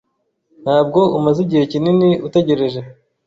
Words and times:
Ntabwo 0.63 0.99
umaze 1.17 1.39
igihe 1.45 1.63
kinini 1.71 2.09
utegereje. 2.27 2.81